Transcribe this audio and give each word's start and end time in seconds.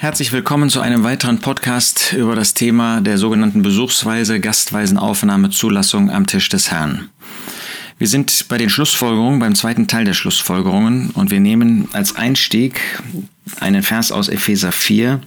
Herzlich 0.00 0.32
willkommen 0.32 0.70
zu 0.70 0.80
einem 0.80 1.04
weiteren 1.04 1.40
Podcast 1.40 2.14
über 2.14 2.34
das 2.34 2.54
Thema 2.54 3.02
der 3.02 3.18
sogenannten 3.18 3.60
Besuchsweise, 3.60 4.40
Gastweisenaufnahme, 4.40 5.50
Zulassung 5.50 6.10
am 6.10 6.26
Tisch 6.26 6.48
des 6.48 6.70
Herrn. 6.70 7.10
Wir 7.98 8.08
sind 8.08 8.48
bei 8.48 8.56
den 8.56 8.70
Schlussfolgerungen, 8.70 9.40
beim 9.40 9.54
zweiten 9.54 9.88
Teil 9.88 10.06
der 10.06 10.14
Schlussfolgerungen 10.14 11.10
und 11.10 11.30
wir 11.30 11.40
nehmen 11.40 11.86
als 11.92 12.16
Einstieg 12.16 12.80
einen 13.60 13.82
Vers 13.82 14.10
aus 14.10 14.30
Epheser 14.30 14.72
4. 14.72 15.20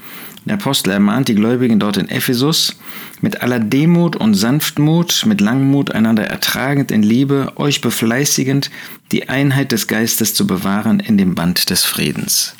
Der 0.46 0.56
Apostel 0.56 0.90
ermahnt 0.90 1.28
die 1.28 1.36
Gläubigen 1.36 1.80
dort 1.80 1.98
in 1.98 2.10
Ephesus, 2.10 2.76
mit 3.22 3.44
aller 3.44 3.60
Demut 3.60 4.16
und 4.16 4.34
Sanftmut, 4.34 5.28
mit 5.28 5.40
Langmut 5.40 5.92
einander 5.92 6.26
ertragend 6.26 6.90
in 6.90 7.04
Liebe, 7.04 7.54
euch 7.58 7.82
befleißigend, 7.82 8.72
die 9.12 9.30
Einheit 9.30 9.72
des 9.72 9.88
Geistes 9.88 10.34
zu 10.34 10.48
bewahren 10.48 11.00
in 11.00 11.20
dem 11.20 11.36
Band 11.36 11.70
des 11.70 11.86
Friedens. 11.86 12.56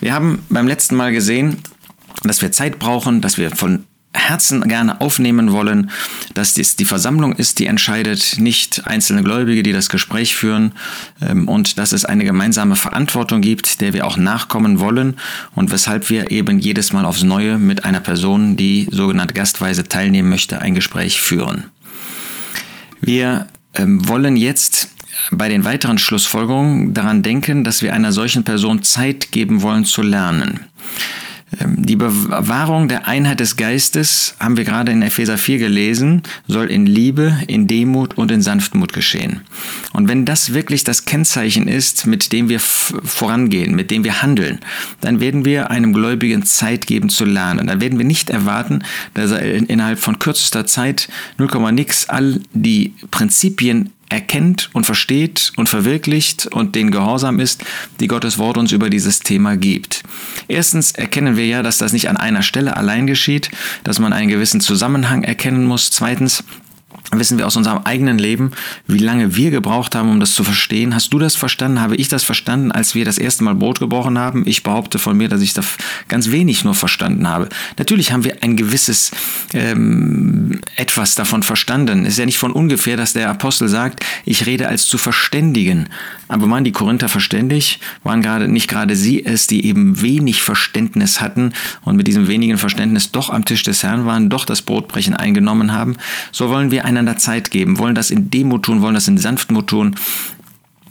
Wir 0.00 0.12
haben 0.12 0.44
beim 0.48 0.66
letzten 0.66 0.96
Mal 0.96 1.12
gesehen, 1.12 1.58
dass 2.22 2.42
wir 2.42 2.52
Zeit 2.52 2.78
brauchen, 2.78 3.20
dass 3.20 3.38
wir 3.38 3.50
von 3.50 3.84
Herzen 4.16 4.66
gerne 4.66 5.00
aufnehmen 5.00 5.52
wollen, 5.52 5.90
dass 6.34 6.54
dies 6.54 6.76
die 6.76 6.84
Versammlung 6.84 7.34
ist, 7.34 7.58
die 7.58 7.66
entscheidet, 7.66 8.36
nicht 8.38 8.86
einzelne 8.86 9.22
Gläubige, 9.22 9.62
die 9.62 9.72
das 9.72 9.88
Gespräch 9.88 10.36
führen 10.36 10.72
ähm, 11.20 11.48
und 11.48 11.78
dass 11.78 11.92
es 11.92 12.04
eine 12.04 12.24
gemeinsame 12.24 12.76
Verantwortung 12.76 13.40
gibt, 13.40 13.80
der 13.80 13.92
wir 13.92 14.06
auch 14.06 14.16
nachkommen 14.16 14.80
wollen 14.80 15.16
und 15.54 15.70
weshalb 15.70 16.08
wir 16.10 16.30
eben 16.30 16.58
jedes 16.58 16.92
Mal 16.92 17.04
aufs 17.04 17.22
Neue 17.22 17.58
mit 17.58 17.84
einer 17.84 18.00
Person, 18.00 18.56
die 18.56 18.88
sogenannt 18.90 19.34
gastweise 19.34 19.84
teilnehmen 19.84 20.30
möchte, 20.30 20.60
ein 20.60 20.74
Gespräch 20.74 21.20
führen. 21.20 21.64
Wir 23.00 23.46
ähm, 23.74 24.08
wollen 24.08 24.36
jetzt 24.36 24.88
bei 25.30 25.48
den 25.48 25.64
weiteren 25.64 25.98
Schlussfolgerungen 25.98 26.94
daran 26.94 27.22
denken, 27.22 27.64
dass 27.64 27.82
wir 27.82 27.94
einer 27.94 28.12
solchen 28.12 28.44
Person 28.44 28.82
Zeit 28.82 29.32
geben 29.32 29.62
wollen 29.62 29.84
zu 29.84 30.02
lernen. 30.02 30.60
Ähm, 31.60 31.86
die 31.86 31.96
Bewahrung 31.96 32.88
der 32.88 33.06
Einheit 33.06 33.40
des 33.40 33.56
Geistes, 33.56 34.34
haben 34.40 34.56
wir 34.56 34.64
gerade 34.64 34.90
in 34.90 35.02
Epheser 35.02 35.38
4 35.38 35.58
gelesen, 35.58 36.22
soll 36.48 36.66
in 36.66 36.86
Liebe, 36.86 37.38
in 37.46 37.68
Demut 37.68 38.18
und 38.18 38.30
in 38.30 38.42
Sanftmut 38.42 38.92
geschehen. 38.92 39.42
Und 39.92 40.08
wenn 40.08 40.24
das 40.24 40.54
wirklich 40.54 40.82
das 40.82 41.04
Kennzeichen 41.04 41.68
ist, 41.68 42.06
mit 42.06 42.32
dem 42.32 42.48
wir 42.48 42.58
vorangehen, 42.58 43.76
mit 43.76 43.90
dem 43.90 44.02
wir 44.02 44.22
handeln, 44.22 44.58
dann 45.00 45.20
werden 45.20 45.44
wir 45.44 45.70
einem 45.70 45.92
Gläubigen 45.92 46.44
Zeit 46.44 46.86
geben 46.86 47.08
zu 47.08 47.24
lernen. 47.24 47.68
Dann 47.68 47.80
werden 47.80 47.98
wir 47.98 48.06
nicht 48.06 48.30
erwarten, 48.30 48.82
dass 49.14 49.30
er 49.30 49.42
innerhalb 49.42 49.98
von 50.00 50.18
kürzester 50.18 50.66
Zeit 50.66 51.08
0, 51.38 51.72
nix 51.72 52.08
all 52.08 52.40
die 52.54 52.94
Prinzipien 53.10 53.92
erkennt 54.08 54.70
und 54.72 54.84
versteht 54.84 55.52
und 55.56 55.68
verwirklicht 55.68 56.46
und 56.46 56.74
den 56.74 56.90
Gehorsam 56.90 57.40
ist, 57.40 57.64
die 58.00 58.06
Gottes 58.06 58.38
Wort 58.38 58.56
uns 58.56 58.72
über 58.72 58.90
dieses 58.90 59.20
Thema 59.20 59.56
gibt. 59.56 60.02
Erstens 60.48 60.92
erkennen 60.92 61.36
wir 61.36 61.46
ja, 61.46 61.62
dass 61.62 61.78
das 61.78 61.92
nicht 61.92 62.08
an 62.08 62.16
einer 62.16 62.42
Stelle 62.42 62.76
allein 62.76 63.06
geschieht, 63.06 63.50
dass 63.84 63.98
man 63.98 64.12
einen 64.12 64.28
gewissen 64.28 64.60
Zusammenhang 64.60 65.22
erkennen 65.22 65.64
muss. 65.64 65.90
Zweitens, 65.90 66.44
wissen 67.12 67.38
wir 67.38 67.46
aus 67.46 67.56
unserem 67.56 67.82
eigenen 67.84 68.18
Leben, 68.18 68.52
wie 68.86 68.98
lange 68.98 69.36
wir 69.36 69.50
gebraucht 69.50 69.94
haben, 69.94 70.10
um 70.10 70.20
das 70.20 70.34
zu 70.34 70.44
verstehen. 70.44 70.94
Hast 70.94 71.12
du 71.12 71.18
das 71.18 71.36
verstanden? 71.36 71.80
Habe 71.80 71.96
ich 71.96 72.08
das 72.08 72.24
verstanden, 72.24 72.72
als 72.72 72.94
wir 72.94 73.04
das 73.04 73.18
erste 73.18 73.44
Mal 73.44 73.54
Brot 73.54 73.78
gebrochen 73.78 74.18
haben? 74.18 74.44
Ich 74.46 74.62
behaupte 74.62 74.98
von 74.98 75.16
mir, 75.16 75.28
dass 75.28 75.40
ich 75.40 75.54
das 75.54 75.66
ganz 76.08 76.30
wenig 76.30 76.64
nur 76.64 76.74
verstanden 76.74 77.28
habe. 77.28 77.48
Natürlich 77.78 78.12
haben 78.12 78.24
wir 78.24 78.42
ein 78.42 78.56
gewisses 78.56 79.12
ähm, 79.54 80.60
etwas 80.76 81.14
davon 81.14 81.42
verstanden. 81.42 82.04
Es 82.04 82.14
ist 82.14 82.18
ja 82.18 82.26
nicht 82.26 82.38
von 82.38 82.52
ungefähr, 82.52 82.96
dass 82.96 83.12
der 83.12 83.30
Apostel 83.30 83.68
sagt, 83.68 84.04
ich 84.24 84.46
rede 84.46 84.68
als 84.68 84.86
zu 84.86 84.98
verständigen. 84.98 85.88
Aber 86.28 86.50
waren 86.50 86.64
die 86.64 86.72
Korinther 86.72 87.08
verständig? 87.08 87.78
Waren 88.02 88.22
gerade 88.22 88.48
nicht 88.48 88.68
gerade 88.68 88.96
sie 88.96 89.24
es, 89.24 89.46
die 89.46 89.64
eben 89.64 90.02
wenig 90.02 90.42
Verständnis 90.42 91.20
hatten 91.20 91.52
und 91.82 91.96
mit 91.96 92.08
diesem 92.08 92.26
wenigen 92.26 92.58
Verständnis 92.58 93.12
doch 93.12 93.30
am 93.30 93.44
Tisch 93.44 93.62
des 93.62 93.82
Herrn 93.82 94.06
waren, 94.06 94.28
doch 94.28 94.44
das 94.44 94.62
Brotbrechen 94.62 95.14
eingenommen 95.14 95.72
haben? 95.72 95.96
So 96.32 96.48
wollen 96.48 96.70
wir 96.70 96.84
einander 96.96 97.16
Zeit 97.16 97.50
geben, 97.50 97.78
wollen 97.78 97.94
das 97.94 98.10
in 98.10 98.30
Demut 98.30 98.64
tun, 98.64 98.82
wollen 98.82 98.94
das 98.94 99.08
in 99.08 99.18
Sanftmut 99.18 99.66
tun 99.66 99.96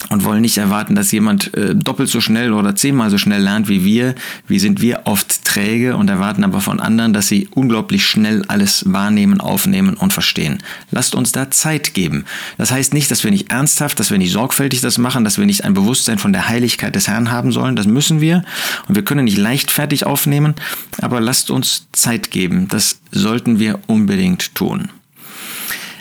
und 0.10 0.24
wollen 0.24 0.42
nicht 0.42 0.58
erwarten, 0.58 0.96
dass 0.96 1.12
jemand 1.12 1.54
äh, 1.56 1.74
doppelt 1.76 2.10
so 2.10 2.22
schnell 2.22 2.54
oder 2.54 2.76
zehnmal 2.76 3.10
so 3.10 3.18
schnell 3.18 3.42
lernt 3.42 3.68
wie 3.70 3.84
wir. 3.84 4.16
Wie 4.48 4.60
sind 4.60 4.82
wir 4.82 5.02
oft 5.06 5.46
träge 5.46 5.96
und 5.96 6.10
erwarten 6.10 6.44
aber 6.44 6.62
von 6.62 6.80
anderen, 6.80 7.14
dass 7.14 7.28
sie 7.28 7.48
unglaublich 7.52 8.06
schnell 8.06 8.44
alles 8.48 8.84
wahrnehmen, 8.92 9.40
aufnehmen 9.40 9.96
und 9.96 10.14
verstehen. 10.14 10.62
Lasst 10.92 11.16
uns 11.16 11.32
da 11.32 11.50
Zeit 11.50 11.94
geben. 11.94 12.26
Das 12.58 12.72
heißt 12.72 12.94
nicht, 12.94 13.10
dass 13.10 13.24
wir 13.24 13.32
nicht 13.32 13.52
ernsthaft, 13.52 14.00
dass 14.00 14.12
wir 14.12 14.18
nicht 14.18 14.32
sorgfältig 14.32 14.82
das 14.82 14.98
machen, 14.98 15.24
dass 15.24 15.38
wir 15.38 15.46
nicht 15.46 15.64
ein 15.64 15.74
Bewusstsein 15.74 16.18
von 16.18 16.34
der 16.34 16.50
Heiligkeit 16.50 16.96
des 16.96 17.08
Herrn 17.08 17.32
haben 17.32 17.52
sollen. 17.52 17.76
Das 17.76 17.88
müssen 17.88 18.22
wir 18.22 18.44
und 18.88 18.96
wir 18.96 19.04
können 19.04 19.26
nicht 19.26 19.38
leichtfertig 19.38 20.06
aufnehmen, 20.06 20.56
aber 21.02 21.20
lasst 21.20 21.50
uns 21.50 21.88
Zeit 21.94 22.32
geben. 22.32 22.68
Das 22.68 23.00
sollten 23.12 23.60
wir 23.60 23.80
unbedingt 23.88 24.56
tun. 24.56 24.90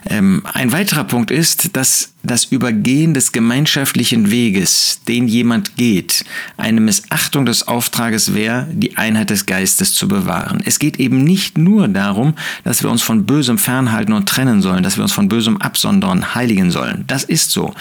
Ähm, 0.06 0.42
ein 0.52 0.72
weiterer 0.72 1.04
Punkt 1.04 1.30
ist, 1.30 1.76
dass 1.76 2.12
das 2.22 2.44
Übergehen 2.44 3.14
des 3.14 3.32
gemeinschaftlichen 3.32 4.30
Weges, 4.30 5.00
den 5.08 5.28
jemand 5.28 5.76
geht, 5.76 6.24
eine 6.56 6.80
Missachtung 6.80 7.46
des 7.46 7.68
Auftrages 7.68 8.34
wäre, 8.34 8.66
die 8.70 8.96
Einheit 8.96 9.30
des 9.30 9.46
Geistes 9.46 9.94
zu 9.94 10.08
bewahren. 10.08 10.62
Es 10.64 10.78
geht 10.78 10.98
eben 10.98 11.22
nicht 11.24 11.58
nur 11.58 11.88
darum, 11.88 12.34
dass 12.64 12.82
wir 12.82 12.90
uns 12.90 13.02
von 13.02 13.26
Bösem 13.26 13.58
fernhalten 13.58 14.12
und 14.12 14.28
trennen 14.28 14.62
sollen, 14.62 14.82
dass 14.82 14.96
wir 14.96 15.02
uns 15.02 15.12
von 15.12 15.28
Bösem 15.28 15.58
absondern, 15.58 16.34
heiligen 16.34 16.70
sollen. 16.70 17.04
Das 17.06 17.24
ist 17.24 17.50
so. 17.50 17.74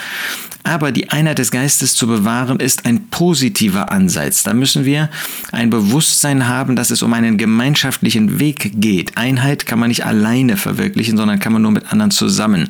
Aber 0.66 0.94
die 0.94 1.10
Einheit 1.10 1.40
des 1.40 1.52
Geistes 1.52 1.94
zu 1.94 2.08
bewahren 2.08 2.60
ist 2.60 2.86
ein 2.86 3.08
positiver 3.10 3.92
Ansatz. 3.92 4.44
Da 4.44 4.54
müssen 4.54 4.86
wir 4.86 5.10
ein 5.52 5.70
Bewusstsein 5.70 6.48
haben, 6.48 6.78
dass 6.78 6.90
es 6.90 7.04
um 7.04 7.14
einen 7.14 7.38
gemeinschaftlichen 7.38 8.40
Weg 8.40 8.72
geht. 8.76 9.18
Einheit 9.18 9.66
kann 9.66 9.80
man 9.80 9.90
nicht 9.90 10.06
alleine 10.06 10.56
verwirklichen, 10.56 11.18
sondern 11.18 11.40
kann 11.40 11.52
man 11.52 11.62
nur 11.62 11.72
mit 11.72 11.92
anderen 11.92 12.12
zusammen. 12.12 12.70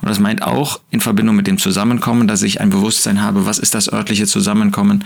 Und 0.00 0.08
das 0.08 0.20
meint 0.20 0.42
auch 0.42 0.80
in 0.90 1.00
Verbindung 1.00 1.34
mit 1.34 1.48
dem 1.48 1.58
Zusammenkommen, 1.58 2.28
dass 2.28 2.42
ich 2.42 2.60
ein 2.60 2.70
Bewusstsein 2.70 3.20
habe, 3.20 3.44
was 3.44 3.58
ist 3.58 3.74
das 3.74 3.92
örtliche 3.92 4.28
Zusammenkommen, 4.28 5.04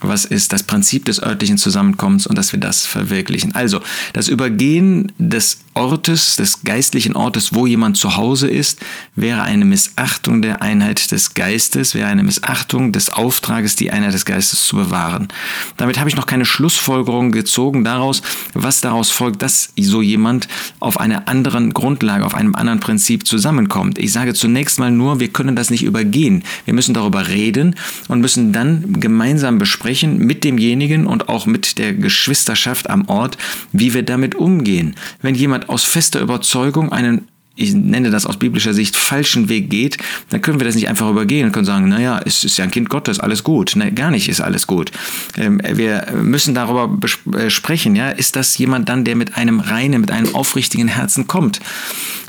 was 0.00 0.26
ist 0.26 0.52
das 0.52 0.64
Prinzip 0.64 1.06
des 1.06 1.22
örtlichen 1.22 1.56
Zusammenkommens 1.56 2.26
und 2.26 2.36
dass 2.36 2.52
wir 2.52 2.60
das 2.60 2.84
verwirklichen. 2.84 3.54
Also 3.54 3.80
das 4.12 4.28
Übergehen 4.28 5.10
des 5.18 5.60
Ortes, 5.78 6.36
des 6.36 6.62
geistlichen 6.64 7.14
Ortes, 7.14 7.54
wo 7.54 7.66
jemand 7.66 7.96
zu 7.96 8.16
Hause 8.16 8.48
ist, 8.48 8.80
wäre 9.14 9.42
eine 9.42 9.64
Missachtung 9.64 10.42
der 10.42 10.60
Einheit 10.60 11.12
des 11.12 11.34
Geistes, 11.34 11.77
wäre 11.94 12.08
eine 12.08 12.22
Missachtung 12.22 12.92
des 12.92 13.10
Auftrages, 13.10 13.76
die 13.76 13.90
Einheit 13.90 14.12
des 14.12 14.24
Geistes 14.24 14.66
zu 14.66 14.76
bewahren. 14.76 15.28
Damit 15.76 15.98
habe 15.98 16.08
ich 16.08 16.16
noch 16.16 16.26
keine 16.26 16.44
Schlussfolgerung 16.44 17.30
gezogen 17.30 17.84
daraus, 17.84 18.22
was 18.54 18.80
daraus 18.80 19.10
folgt, 19.10 19.42
dass 19.42 19.72
so 19.78 20.02
jemand 20.02 20.48
auf 20.80 20.98
einer 20.98 21.28
anderen 21.28 21.72
Grundlage, 21.72 22.26
auf 22.26 22.34
einem 22.34 22.54
anderen 22.54 22.80
Prinzip 22.80 23.26
zusammenkommt. 23.26 23.98
Ich 23.98 24.12
sage 24.12 24.34
zunächst 24.34 24.78
mal 24.78 24.90
nur, 24.90 25.20
wir 25.20 25.28
können 25.28 25.56
das 25.56 25.70
nicht 25.70 25.84
übergehen. 25.84 26.42
Wir 26.64 26.74
müssen 26.74 26.94
darüber 26.94 27.28
reden 27.28 27.76
und 28.08 28.20
müssen 28.20 28.52
dann 28.52 29.00
gemeinsam 29.00 29.58
besprechen 29.58 30.18
mit 30.18 30.44
demjenigen 30.44 31.06
und 31.06 31.28
auch 31.28 31.46
mit 31.46 31.78
der 31.78 31.94
Geschwisterschaft 31.94 32.90
am 32.90 33.08
Ort, 33.08 33.38
wie 33.72 33.94
wir 33.94 34.02
damit 34.02 34.34
umgehen. 34.34 34.96
Wenn 35.22 35.34
jemand 35.34 35.68
aus 35.68 35.84
fester 35.84 36.20
Überzeugung 36.20 36.92
einen 36.92 37.28
ich 37.58 37.74
nenne 37.74 38.10
das 38.10 38.24
aus 38.24 38.38
biblischer 38.38 38.72
Sicht, 38.72 38.96
falschen 38.96 39.48
Weg 39.48 39.68
geht, 39.68 39.98
dann 40.30 40.40
können 40.40 40.60
wir 40.60 40.64
das 40.64 40.76
nicht 40.76 40.88
einfach 40.88 41.10
übergehen 41.10 41.46
und 41.46 41.52
können 41.52 41.64
sagen, 41.64 41.88
naja, 41.88 42.20
es 42.24 42.44
ist 42.44 42.56
ja 42.56 42.64
ein 42.64 42.70
Kind 42.70 42.88
Gottes, 42.88 43.18
alles 43.18 43.42
gut. 43.42 43.72
Nein, 43.74 43.94
gar 43.94 44.10
nicht 44.10 44.28
ist 44.28 44.40
alles 44.40 44.66
gut. 44.66 44.92
Ähm, 45.36 45.60
wir 45.64 46.06
müssen 46.22 46.54
darüber 46.54 46.88
äh, 47.36 47.50
sprechen, 47.50 47.96
ja, 47.96 48.10
ist 48.10 48.36
das 48.36 48.56
jemand 48.58 48.88
dann, 48.88 49.04
der 49.04 49.16
mit 49.16 49.36
einem 49.36 49.60
reinen, 49.60 50.00
mit 50.00 50.12
einem 50.12 50.34
aufrichtigen 50.34 50.88
Herzen 50.88 51.26
kommt? 51.26 51.60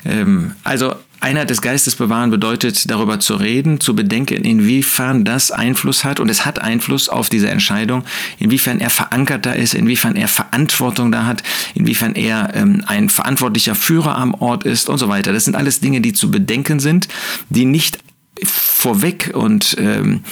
Ähm, 0.04 0.52
also 0.64 0.94
Einheit 1.20 1.50
des 1.50 1.62
Geistes 1.62 1.96
bewahren 1.96 2.30
bedeutet, 2.30 2.90
darüber 2.90 3.20
zu 3.20 3.34
reden, 3.34 3.80
zu 3.80 3.94
bedenken, 3.94 4.44
inwiefern 4.44 5.24
das 5.24 5.50
Einfluss 5.50 6.04
hat 6.04 6.20
und 6.20 6.28
es 6.28 6.46
hat 6.46 6.60
Einfluss 6.60 7.08
auf 7.08 7.28
diese 7.28 7.50
Entscheidung, 7.50 8.04
inwiefern 8.38 8.80
er 8.80 8.90
verankert 8.90 9.46
da 9.46 9.52
ist, 9.52 9.74
inwiefern 9.74 10.16
er 10.16 10.28
Verantwortung 10.28 11.12
da 11.12 11.26
hat, 11.26 11.42
inwiefern 11.74 12.14
er 12.14 12.54
ähm, 12.54 12.82
ein 12.86 13.08
verantwortlicher 13.08 13.74
Führer 13.74 14.16
am 14.16 14.34
Ort 14.34 14.64
ist 14.64 14.88
und 14.88 14.98
so 14.98 15.08
weiter. 15.08 15.32
Das 15.32 15.44
sind 15.44 15.56
alles 15.56 15.80
Dinge, 15.80 16.00
die 16.00 16.12
zu 16.12 16.30
bedenken 16.30 16.80
sind, 16.80 17.08
die 17.50 17.64
nicht 17.64 17.98
vorweg 18.44 19.32
und 19.34 19.76
ähm, 19.78 20.22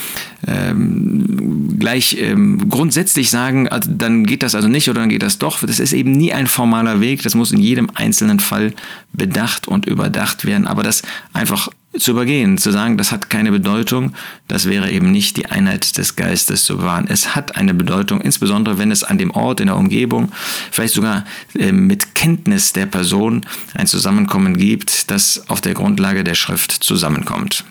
ähm, 0.49 1.79
gleich 1.79 2.17
ähm, 2.19 2.69
grundsätzlich 2.69 3.31
sagen, 3.31 3.69
also 3.69 3.91
dann 3.93 4.25
geht 4.25 4.43
das 4.43 4.55
also 4.55 4.69
nicht 4.69 4.89
oder 4.89 5.01
dann 5.01 5.09
geht 5.09 5.23
das 5.23 5.39
doch. 5.39 5.61
Das 5.61 5.79
ist 5.79 5.93
eben 5.93 6.13
nie 6.13 6.33
ein 6.33 6.47
formaler 6.47 7.01
Weg. 7.01 7.23
Das 7.23 7.35
muss 7.35 7.53
in 7.53 7.61
jedem 7.61 7.89
einzelnen 7.95 8.41
Fall 8.41 8.73
bedacht 9.13 9.69
und 9.69 9.87
überdacht 9.87 10.45
werden. 10.45 10.67
Aber 10.67 10.83
das 10.83 11.03
einfach 11.33 11.69
zu 11.97 12.13
übergehen, 12.13 12.59
zu 12.59 12.71
sagen, 12.71 12.97
das 12.97 13.13
hat 13.13 13.31
keine 13.31 13.51
Bedeutung, 13.51 14.13
das 14.47 14.67
wäre 14.67 14.91
eben 14.91 15.11
nicht 15.11 15.37
die 15.37 15.47
Einheit 15.47 15.97
des 15.97 16.17
Geistes 16.17 16.65
zu 16.65 16.77
bewahren. 16.77 17.07
Es 17.09 17.35
hat 17.35 17.57
eine 17.57 17.75
Bedeutung, 17.75 18.21
insbesondere 18.21 18.79
wenn 18.79 18.91
es 18.91 19.05
an 19.05 19.19
dem 19.19 19.31
Ort, 19.31 19.61
in 19.61 19.67
der 19.67 19.77
Umgebung, 19.77 20.31
vielleicht 20.71 20.95
sogar 20.95 21.25
äh, 21.59 21.73
mit 21.73 22.15
Kenntnis 22.15 22.73
der 22.73 22.87
Person 22.87 23.45
ein 23.75 23.87
Zusammenkommen 23.87 24.57
gibt, 24.57 25.11
das 25.11 25.49
auf 25.49 25.61
der 25.61 25.75
Grundlage 25.75 26.25
der 26.25 26.35
Schrift 26.35 26.73
zusammenkommt. 26.73 27.65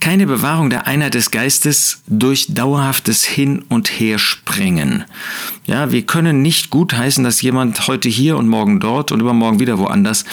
Keine 0.00 0.26
Bewahrung 0.26 0.70
der 0.70 0.86
Einheit 0.86 1.14
des 1.14 1.30
Geistes 1.30 2.02
durch 2.06 2.46
dauerhaftes 2.48 3.24
Hin- 3.24 3.64
und 3.68 3.88
Herspringen. 3.88 5.04
Ja, 5.66 5.90
wir 5.90 6.02
können 6.02 6.42
nicht 6.42 6.70
gutheißen, 6.70 7.24
dass 7.24 7.42
jemand 7.42 7.86
heute 7.88 8.08
hier 8.08 8.36
und 8.36 8.48
morgen 8.48 8.80
dort 8.80 9.12
und 9.12 9.20
übermorgen 9.20 9.58
wieder 9.58 9.78
woanders 9.78 10.24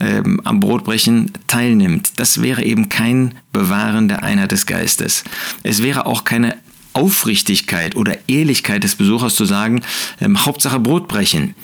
ähm, 0.00 0.40
am 0.44 0.60
Brotbrechen 0.60 1.32
teilnimmt. 1.46 2.12
Das 2.16 2.42
wäre 2.42 2.62
eben 2.62 2.88
kein 2.88 3.34
Bewahren 3.52 4.08
der 4.08 4.22
Einheit 4.22 4.52
des 4.52 4.66
Geistes. 4.66 5.24
Es 5.62 5.82
wäre 5.82 6.06
auch 6.06 6.24
keine 6.24 6.56
Aufrichtigkeit 6.92 7.96
oder 7.96 8.18
Ehrlichkeit 8.28 8.84
des 8.84 8.96
Besuchers 8.96 9.34
zu 9.34 9.44
sagen, 9.44 9.82
ähm, 10.20 10.44
Hauptsache 10.44 10.78
Brotbrechen. 10.78 11.54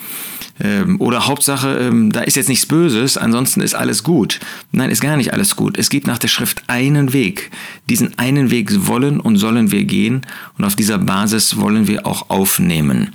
Ähm, 0.61 1.01
oder 1.01 1.27
Hauptsache, 1.27 1.79
ähm, 1.79 2.11
da 2.11 2.21
ist 2.21 2.37
jetzt 2.37 2.49
nichts 2.49 2.67
Böses, 2.67 3.17
ansonsten 3.17 3.61
ist 3.61 3.75
alles 3.75 4.03
gut. 4.03 4.41
Nein, 4.73 4.91
ist 4.91 5.01
gar 5.01 5.17
nicht 5.17 5.33
alles 5.33 5.57
gut. 5.57 5.79
Es 5.79 5.91
gibt 5.91 6.07
nach 6.07 6.19
der 6.19 6.29
Schrift 6.29 6.63
einen 6.67 7.13
Weg. 7.13 7.51
Diesen 7.89 8.19
einen 8.19 8.51
Weg 8.51 8.87
wollen 8.87 9.21
und 9.21 9.37
sollen 9.37 9.71
wir 9.71 9.85
gehen 9.85 10.23
und 10.57 10.65
auf 10.65 10.77
dieser 10.77 10.99
Basis 10.99 11.59
wollen 11.59 11.87
wir 11.87 12.07
auch 12.07 12.31
aufnehmen. 12.31 13.15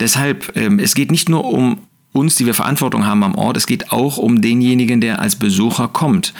Deshalb, 0.00 0.56
ähm, 0.56 0.78
es 0.78 0.94
geht 0.94 1.10
nicht 1.10 1.28
nur 1.28 1.44
um 1.44 1.78
uns, 2.12 2.36
die 2.36 2.44
wir 2.44 2.54
Verantwortung 2.54 3.06
haben 3.06 3.22
am 3.22 3.34
Ort, 3.34 3.56
es 3.56 3.66
geht 3.66 3.90
auch 3.90 4.18
um 4.18 4.42
denjenigen, 4.42 5.00
der 5.00 5.20
als 5.20 5.36
Besucher 5.36 5.88
kommt. 5.88 6.34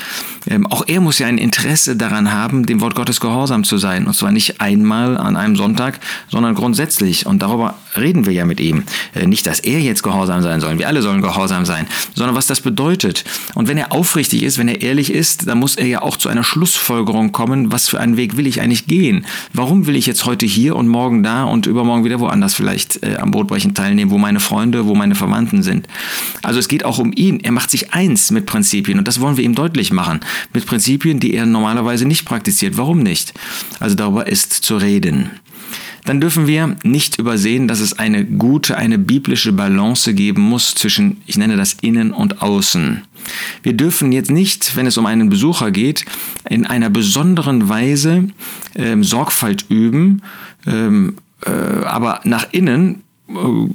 Ähm, 0.46 0.66
auch 0.66 0.84
er 0.86 1.00
muss 1.00 1.18
ja 1.18 1.26
ein 1.26 1.38
Interesse 1.38 1.96
daran 1.96 2.32
haben, 2.32 2.66
dem 2.66 2.80
Wort 2.80 2.94
Gottes 2.94 3.20
gehorsam 3.20 3.64
zu 3.64 3.78
sein. 3.78 4.06
Und 4.06 4.14
zwar 4.14 4.32
nicht 4.32 4.60
einmal 4.60 5.16
an 5.16 5.36
einem 5.36 5.56
Sonntag, 5.56 6.00
sondern 6.28 6.54
grundsätzlich. 6.54 7.26
Und 7.26 7.42
darüber 7.42 7.74
reden 7.96 8.26
wir 8.26 8.34
ja 8.34 8.44
mit 8.44 8.60
ihm. 8.60 8.82
Äh, 9.14 9.26
nicht, 9.26 9.46
dass 9.46 9.60
er 9.60 9.80
jetzt 9.80 10.02
gehorsam 10.02 10.42
sein 10.42 10.60
soll, 10.60 10.78
wir 10.78 10.88
alle 10.88 11.00
sollen 11.00 11.22
gehorsam 11.22 11.64
sein, 11.64 11.86
sondern 12.14 12.36
was 12.36 12.46
das 12.46 12.60
bedeutet. 12.60 13.24
Und 13.54 13.68
wenn 13.68 13.78
er 13.78 13.92
aufrichtig 13.92 14.42
ist, 14.42 14.58
wenn 14.58 14.68
er 14.68 14.82
ehrlich 14.82 15.10
ist, 15.12 15.48
dann 15.48 15.58
muss 15.58 15.76
er 15.76 15.86
ja 15.86 16.02
auch 16.02 16.18
zu 16.18 16.28
einer 16.28 16.44
Schlussfolgerung 16.44 17.32
kommen, 17.32 17.72
was 17.72 17.88
für 17.88 17.98
einen 17.98 18.18
Weg 18.18 18.36
will 18.36 18.46
ich 18.46 18.60
eigentlich 18.60 18.86
gehen? 18.86 19.24
Warum 19.54 19.86
will 19.86 19.96
ich 19.96 20.06
jetzt 20.06 20.26
heute 20.26 20.44
hier 20.44 20.76
und 20.76 20.88
morgen 20.88 21.22
da 21.22 21.44
und 21.44 21.66
übermorgen 21.66 22.04
wieder 22.04 22.20
woanders 22.20 22.54
vielleicht 22.54 23.02
äh, 23.02 23.16
am 23.16 23.30
Brotbrechen 23.30 23.74
teilnehmen, 23.74 24.10
wo 24.10 24.18
meine 24.18 24.40
Freunde, 24.40 24.86
wo 24.86 24.94
meine 24.94 25.14
Verwandten 25.14 25.61
sind. 25.62 25.86
Also 26.42 26.58
es 26.58 26.68
geht 26.68 26.84
auch 26.84 26.98
um 26.98 27.12
ihn. 27.14 27.40
Er 27.40 27.52
macht 27.52 27.70
sich 27.70 27.92
eins 27.92 28.30
mit 28.30 28.46
Prinzipien 28.46 28.98
und 28.98 29.08
das 29.08 29.20
wollen 29.20 29.36
wir 29.36 29.44
ihm 29.44 29.54
deutlich 29.54 29.92
machen. 29.92 30.20
Mit 30.52 30.66
Prinzipien, 30.66 31.20
die 31.20 31.34
er 31.34 31.46
normalerweise 31.46 32.06
nicht 32.06 32.24
praktiziert. 32.24 32.76
Warum 32.76 33.02
nicht? 33.02 33.34
Also 33.80 33.94
darüber 33.94 34.26
ist 34.26 34.52
zu 34.52 34.76
reden 34.76 35.30
dann 36.04 36.20
dürfen 36.20 36.46
wir 36.46 36.76
nicht 36.82 37.18
übersehen, 37.18 37.68
dass 37.68 37.80
es 37.80 37.98
eine 37.98 38.24
gute, 38.24 38.76
eine 38.76 38.98
biblische 38.98 39.52
Balance 39.52 40.14
geben 40.14 40.42
muss 40.42 40.74
zwischen, 40.74 41.22
ich 41.26 41.36
nenne 41.36 41.56
das 41.56 41.74
Innen 41.80 42.12
und 42.12 42.42
Außen. 42.42 43.02
Wir 43.62 43.74
dürfen 43.74 44.10
jetzt 44.10 44.30
nicht, 44.30 44.76
wenn 44.76 44.86
es 44.86 44.98
um 44.98 45.06
einen 45.06 45.28
Besucher 45.28 45.70
geht, 45.70 46.04
in 46.48 46.66
einer 46.66 46.90
besonderen 46.90 47.68
Weise 47.68 48.28
ähm, 48.74 49.04
Sorgfalt 49.04 49.66
üben, 49.68 50.22
ähm, 50.66 51.16
äh, 51.46 51.50
aber 51.84 52.20
nach 52.24 52.48
innen 52.50 53.01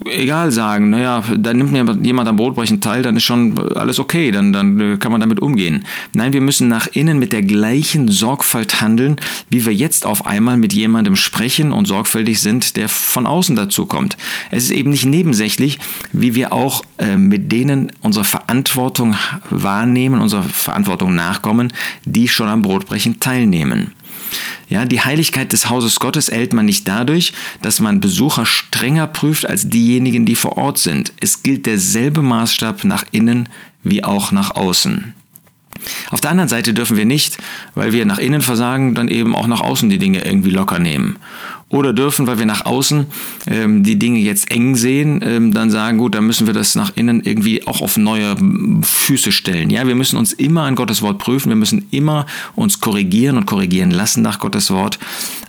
egal 0.06 0.52
sagen, 0.52 0.90
naja, 0.90 1.24
da 1.36 1.54
nimmt 1.54 1.72
mir 1.72 1.86
jemand 2.04 2.28
am 2.28 2.36
Brotbrechen 2.36 2.82
teil, 2.82 3.02
dann 3.02 3.16
ist 3.16 3.24
schon 3.24 3.58
alles 3.76 4.00
okay, 4.00 4.32
dann, 4.32 4.54
dann 4.54 4.80
äh, 4.80 4.98
kann 4.98 5.12
man 5.12 5.22
damit 5.22 5.40
umgehen. 5.40 5.86
Nein, 6.14 6.34
wir 6.34 6.42
müssen 6.42 6.68
nach 6.68 6.88
innen 6.88 7.18
mit 7.18 7.34
der 7.34 7.42
gleichen 7.42 8.08
Sorgfalt 8.08 8.82
handeln, 8.82 9.16
wie 9.50 9.66
wir 9.66 9.74
jetzt 9.74 10.06
auf 10.06 10.26
einmal 10.26 10.58
mit 10.58 10.74
jemandem 10.74 11.16
sprechen 11.16 11.72
und 11.72 11.86
sorgfältig 11.86 12.40
sind, 12.42 12.76
der 12.76 12.90
von 12.90 13.26
außen 13.26 13.56
dazu 13.56 13.86
kommt. 13.86 14.18
Es 14.52 14.66
ist 14.66 14.72
eben 14.72 14.92
nicht 14.92 15.06
nebensächlich, 15.06 15.80
wie 16.12 16.36
wir 16.36 16.54
auch 16.54 16.84
äh, 16.98 17.18
mit 17.18 17.52
denen 17.52 17.92
unsere 18.02 18.26
Verantwortung 18.26 19.16
wahrnehmen, 19.50 20.22
unserer 20.22 20.44
Verantwortung 20.44 21.16
nachkommen, 21.16 21.74
die 22.06 22.28
schon 22.28 22.48
am 22.48 22.62
Brotbrechen 22.62 23.20
teilnehmen. 23.20 23.94
Ja, 24.70 24.86
die 24.86 25.02
Heiligkeit 25.02 25.54
des 25.54 25.70
Hauses 25.70 26.00
Gottes 26.00 26.30
erhält 26.30 26.54
man 26.54 26.66
nicht 26.66 26.88
dadurch, 26.88 27.34
dass 27.62 27.80
man 27.80 28.02
Besucher 28.02 28.46
strenger 28.46 29.08
prüft 29.08 29.46
als 29.46 29.70
diejenigen, 29.70 30.26
die 30.26 30.36
vor 30.36 30.58
Ort 30.58 30.78
sind. 30.78 31.14
Es 31.20 31.44
gilt 31.44 31.66
derselbe 31.66 32.22
Maßstab 32.22 32.84
nach 32.84 33.06
innen 33.12 33.50
wie 33.84 34.04
auch 34.04 34.32
nach 34.32 34.56
außen. 34.56 35.14
Auf 36.10 36.22
der 36.22 36.32
anderen 36.32 36.50
Seite 36.50 36.74
dürfen 36.74 36.98
wir 36.98 37.06
nicht, 37.06 37.38
weil 37.76 37.94
wir 37.94 38.06
nach 38.06 38.18
innen 38.18 38.42
versagen, 38.42 38.96
dann 38.96 39.08
eben 39.08 39.36
auch 39.36 39.48
nach 39.48 39.62
außen 39.62 39.90
die 39.90 40.00
Dinge 40.00 40.26
irgendwie 40.26 40.50
locker 40.50 40.80
nehmen 40.80 41.18
oder 41.70 41.92
dürfen, 41.92 42.28
weil 42.28 42.40
wir 42.40 42.46
nach 42.46 42.66
außen 42.66 43.08
ähm, 43.48 43.84
die 43.84 44.00
Dinge 44.00 44.20
jetzt 44.20 44.50
eng 44.52 44.76
sehen, 44.76 45.22
ähm, 45.24 45.54
dann 45.54 45.70
sagen, 45.70 45.98
gut, 45.98 46.16
dann 46.16 46.26
müssen 46.26 46.48
wir 46.48 46.54
das 46.54 46.76
nach 46.76 46.94
innen 46.96 47.22
irgendwie 47.22 47.68
auch 47.68 47.82
auf 47.82 47.98
neue 47.98 48.36
Füße 48.82 49.34
stellen. 49.34 49.70
Ja, 49.70 49.86
wir 49.86 49.96
müssen 49.96 50.18
uns 50.18 50.32
immer 50.32 50.64
an 50.64 50.76
Gottes 50.76 51.02
Wort 51.02 51.18
prüfen, 51.18 51.50
wir 51.50 51.58
müssen 51.58 51.88
immer 51.92 52.26
uns 52.56 52.80
korrigieren 52.80 53.38
und 53.38 53.46
korrigieren 53.46 53.92
lassen 53.92 54.22
nach 54.22 54.40
Gottes 54.40 54.72
Wort. 54.72 54.98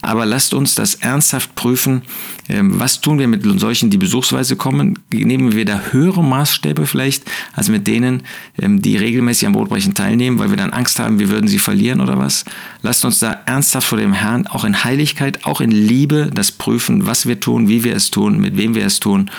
Aber 0.02 0.26
lasst 0.26 0.54
uns 0.54 0.74
das 0.74 0.96
ernsthaft 0.96 1.54
prüfen. 1.54 2.02
Ähm, 2.48 2.80
was 2.80 3.00
tun 3.00 3.18
wir 3.18 3.28
mit 3.28 3.42
solchen, 3.60 3.90
die 3.90 3.98
besuchsweise 3.98 4.56
kommen? 4.56 4.98
Nehmen 5.12 5.54
wir 5.54 5.64
da 5.64 5.80
höhere 5.90 6.22
Maßstäbe 6.24 6.86
vielleicht 6.86 7.24
als 7.52 7.68
mit 7.68 7.86
denen, 7.86 8.22
ähm, 8.60 8.82
die 8.82 8.96
regelmäßig 8.96 9.46
am 9.46 9.52
Brotbrechen 9.52 9.94
teilnehmen, 9.94 10.38
weil 10.38 10.50
wir 10.50 10.56
dann 10.56 10.70
Angst 10.70 10.98
haben, 10.98 11.18
wir 11.18 11.28
würden 11.28 11.46
sie 11.46 11.58
verlieren 11.58 12.00
oder 12.00 12.18
was? 12.18 12.44
Lasst 12.82 13.04
uns 13.04 13.18
da 13.18 13.40
ernsthaft 13.46 13.88
vor 13.88 13.98
dem 13.98 14.12
Herrn, 14.12 14.46
auch 14.46 14.64
in 14.64 14.84
Heiligkeit, 14.84 15.44
auch 15.44 15.60
in 15.60 15.70
Liebe, 15.70 16.30
das 16.32 16.52
prüfen, 16.52 17.06
was 17.06 17.26
wir 17.26 17.40
tun, 17.40 17.68
wie 17.68 17.82
wir 17.82 17.94
es 17.94 18.10
tun, 18.10 18.38
mit 18.38 18.56
wem 18.56 18.74
wir 18.74 18.86
es 18.86 19.00
tun. 19.00 19.30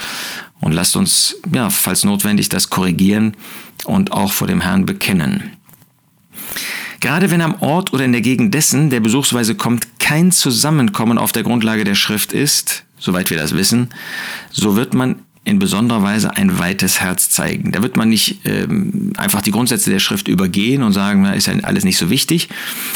Und 0.59 0.73
lasst 0.73 0.97
uns, 0.97 1.37
ja, 1.53 1.69
falls 1.69 2.03
notwendig, 2.03 2.49
das 2.49 2.69
korrigieren 2.69 3.35
und 3.85 4.11
auch 4.11 4.33
vor 4.33 4.47
dem 4.47 4.61
Herrn 4.61 4.85
bekennen. 4.85 5.51
Gerade 6.99 7.31
wenn 7.31 7.41
am 7.41 7.61
Ort 7.61 7.93
oder 7.93 8.03
in 8.03 8.11
der 8.11 8.21
Gegend 8.21 8.53
dessen, 8.53 8.89
der 8.89 8.99
besuchsweise 8.99 9.55
kommt, 9.55 9.99
kein 9.99 10.31
Zusammenkommen 10.31 11.17
auf 11.17 11.31
der 11.31 11.43
Grundlage 11.43 11.85
der 11.85 11.95
Schrift 11.95 12.33
ist, 12.33 12.83
soweit 12.97 13.29
wir 13.29 13.37
das 13.37 13.55
wissen, 13.55 13.89
so 14.51 14.75
wird 14.75 14.93
man 14.93 15.21
in 15.49 15.59
besonderer 15.59 16.03
Weise 16.03 16.35
ein 16.37 16.59
weites 16.59 17.01
Herz 17.01 17.29
zeigen. 17.29 17.71
Da 17.71 17.81
wird 17.81 17.97
man 17.97 18.09
nicht 18.09 18.45
ähm, 18.45 19.11
einfach 19.17 19.41
die 19.41 19.51
Grundsätze 19.51 19.89
der 19.89 19.99
Schrift 19.99 20.27
übergehen 20.27 20.83
und 20.83 20.93
sagen, 20.93 21.23
na, 21.23 21.33
ist 21.33 21.47
ja 21.47 21.53
alles 21.63 21.83
nicht 21.83 21.97
so 21.97 22.09
wichtig. 22.09 22.49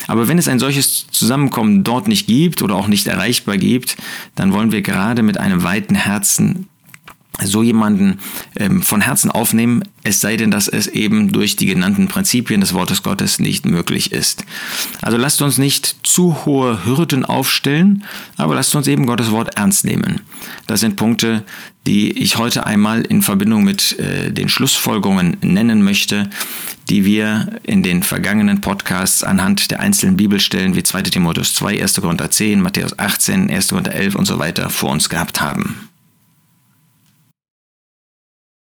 Aber 0.07 0.27
wenn 0.27 0.37
es 0.37 0.47
ein 0.47 0.59
solches 0.59 1.07
Zusammenkommen 1.11 1.83
dort 1.83 2.07
nicht 2.07 2.27
gibt 2.27 2.61
oder 2.61 2.75
auch 2.75 2.87
nicht 2.87 3.07
erreichbar 3.07 3.57
gibt, 3.57 3.97
dann 4.35 4.53
wollen 4.53 4.71
wir 4.71 4.81
gerade 4.81 5.23
mit 5.23 5.39
einem 5.39 5.63
weiten 5.63 5.95
Herzen 5.95 6.67
so 7.41 7.63
jemanden 7.63 8.19
ähm, 8.55 8.83
von 8.83 9.01
Herzen 9.01 9.31
aufnehmen, 9.31 9.83
es 10.03 10.21
sei 10.21 10.37
denn, 10.37 10.51
dass 10.51 10.67
es 10.67 10.87
eben 10.87 11.31
durch 11.31 11.55
die 11.55 11.65
genannten 11.65 12.07
Prinzipien 12.07 12.61
des 12.61 12.73
Wortes 12.73 13.01
Gottes 13.01 13.39
nicht 13.39 13.65
möglich 13.65 14.11
ist. 14.11 14.45
Also 15.01 15.17
lasst 15.17 15.41
uns 15.41 15.57
nicht 15.57 15.95
zu 16.03 16.45
hohe 16.45 16.85
Hürden 16.85 17.25
aufstellen, 17.25 18.03
aber 18.37 18.55
lasst 18.55 18.75
uns 18.75 18.87
eben 18.87 19.07
Gottes 19.07 19.31
Wort 19.31 19.57
ernst 19.57 19.83
nehmen. 19.83 20.21
Das 20.67 20.81
sind 20.81 20.95
Punkte, 20.95 21.43
die 21.87 22.11
ich 22.11 22.37
heute 22.37 22.65
einmal 22.65 23.01
in 23.01 23.21
Verbindung 23.21 23.63
mit 23.63 23.97
äh, 23.99 24.31
den 24.31 24.47
Schlussfolgerungen 24.47 25.37
nennen 25.41 25.83
möchte, 25.83 26.29
die 26.89 27.03
wir 27.05 27.59
in 27.63 27.81
den 27.81 28.03
vergangenen 28.03 28.61
Podcasts 28.61 29.23
anhand 29.23 29.71
der 29.71 29.79
einzelnen 29.79 30.17
Bibelstellen 30.17 30.75
wie 30.75 30.83
2 30.83 31.01
Timotheus 31.03 31.55
2, 31.55 31.81
1. 31.81 31.99
Korinther 32.01 32.29
10, 32.29 32.61
Matthäus 32.61 32.97
18, 32.99 33.49
1. 33.49 33.69
Korinther 33.69 33.95
11 33.95 34.15
und 34.15 34.25
so 34.25 34.37
weiter 34.37 34.69
vor 34.69 34.91
uns 34.91 35.09
gehabt 35.09 35.41
haben. 35.41 35.89